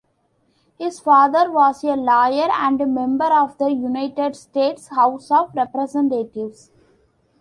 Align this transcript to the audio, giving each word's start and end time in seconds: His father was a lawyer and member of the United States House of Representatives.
His 0.79 0.99
father 0.99 1.51
was 1.51 1.83
a 1.83 1.95
lawyer 1.95 2.47
and 2.51 2.79
member 2.91 3.25
of 3.31 3.55
the 3.59 3.67
United 3.69 4.35
States 4.35 4.87
House 4.87 5.29
of 5.29 5.53
Representatives. 5.53 6.71